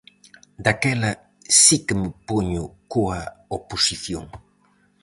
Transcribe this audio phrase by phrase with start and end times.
[0.65, 1.11] Daquela
[1.61, 3.19] si que me poño coa
[3.57, 4.25] oposición.